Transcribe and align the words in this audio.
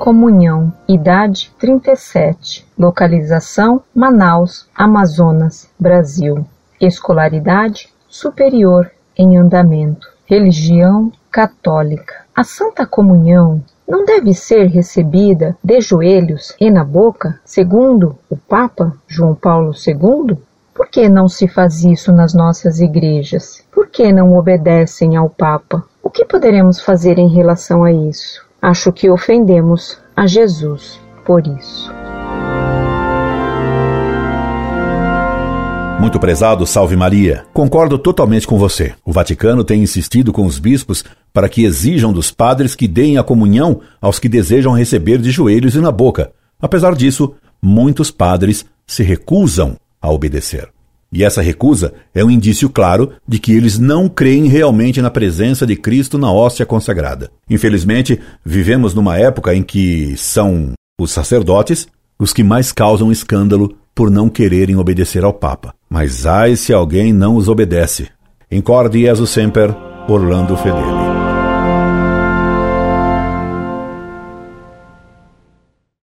Comunhão, 0.00 0.72
idade 0.88 1.52
37, 1.56 2.66
localização 2.76 3.80
Manaus, 3.94 4.68
Amazonas, 4.74 5.70
Brasil, 5.78 6.44
escolaridade 6.80 7.88
superior 8.08 8.90
em 9.16 9.38
andamento, 9.38 10.08
religião 10.26 11.12
católica. 11.30 12.24
A 12.34 12.42
Santa 12.42 12.84
Comunhão 12.84 13.62
não 13.86 14.04
deve 14.04 14.34
ser 14.34 14.66
recebida 14.66 15.56
de 15.62 15.80
joelhos 15.80 16.56
e 16.58 16.68
na 16.68 16.82
boca, 16.84 17.38
segundo 17.44 18.18
o 18.28 18.36
Papa 18.36 18.92
João 19.06 19.36
Paulo 19.36 19.70
II? 19.86 20.36
Por 20.74 20.88
que 20.88 21.08
não 21.08 21.28
se 21.28 21.46
faz 21.46 21.84
isso 21.84 22.10
nas 22.10 22.34
nossas 22.34 22.80
igrejas? 22.80 23.64
Por 23.70 23.86
que 23.86 24.12
não 24.12 24.36
obedecem 24.36 25.14
ao 25.14 25.30
Papa? 25.30 25.84
O 26.02 26.10
que 26.10 26.24
poderemos 26.24 26.80
fazer 26.80 27.20
em 27.20 27.28
relação 27.28 27.84
a 27.84 27.92
isso? 27.92 28.50
Acho 28.62 28.92
que 28.92 29.10
ofendemos 29.10 29.98
a 30.16 30.24
Jesus 30.24 31.00
por 31.26 31.44
isso. 31.44 31.90
Muito 35.98 36.20
prezado, 36.20 36.64
salve 36.64 36.94
Maria. 36.94 37.44
Concordo 37.52 37.98
totalmente 37.98 38.46
com 38.46 38.56
você. 38.56 38.94
O 39.04 39.12
Vaticano 39.12 39.64
tem 39.64 39.82
insistido 39.82 40.32
com 40.32 40.46
os 40.46 40.60
bispos 40.60 41.04
para 41.32 41.48
que 41.48 41.64
exijam 41.64 42.12
dos 42.12 42.30
padres 42.30 42.76
que 42.76 42.86
deem 42.86 43.18
a 43.18 43.24
comunhão 43.24 43.80
aos 44.00 44.20
que 44.20 44.28
desejam 44.28 44.72
receber 44.72 45.18
de 45.18 45.32
joelhos 45.32 45.74
e 45.74 45.80
na 45.80 45.90
boca. 45.90 46.30
Apesar 46.60 46.94
disso, 46.94 47.34
muitos 47.60 48.12
padres 48.12 48.64
se 48.86 49.02
recusam 49.02 49.76
a 50.00 50.08
obedecer. 50.08 50.68
E 51.12 51.22
essa 51.22 51.42
recusa 51.42 51.92
é 52.14 52.24
um 52.24 52.30
indício 52.30 52.70
claro 52.70 53.12
de 53.28 53.38
que 53.38 53.52
eles 53.52 53.78
não 53.78 54.08
creem 54.08 54.46
realmente 54.46 55.02
na 55.02 55.10
presença 55.10 55.66
de 55.66 55.76
Cristo 55.76 56.16
na 56.16 56.32
hóstia 56.32 56.64
consagrada. 56.64 57.30
Infelizmente, 57.50 58.18
vivemos 58.44 58.94
numa 58.94 59.18
época 59.18 59.54
em 59.54 59.62
que 59.62 60.16
são 60.16 60.72
os 60.98 61.10
sacerdotes 61.10 61.86
os 62.18 62.32
que 62.32 62.44
mais 62.44 62.72
causam 62.72 63.10
escândalo 63.10 63.76
por 63.94 64.10
não 64.10 64.28
quererem 64.28 64.76
obedecer 64.76 65.24
ao 65.24 65.32
Papa. 65.32 65.74
Mas 65.90 66.24
ai 66.24 66.56
se 66.56 66.72
alguém 66.72 67.12
não 67.12 67.36
os 67.36 67.48
obedece. 67.48 68.08
Incorde 68.50 69.00
Jesus 69.02 69.30
Semper, 69.30 69.74
Orlando 70.08 70.56
Fedeli. 70.56 71.01